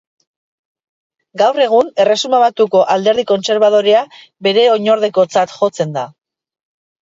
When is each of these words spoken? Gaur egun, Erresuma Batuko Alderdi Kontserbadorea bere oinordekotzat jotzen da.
Gaur 1.41 1.59
egun, 1.65 1.91
Erresuma 2.05 2.41
Batuko 2.45 2.83
Alderdi 2.95 3.27
Kontserbadorea 3.35 4.03
bere 4.51 4.67
oinordekotzat 4.81 5.57
jotzen 5.63 5.97
da. 6.03 6.11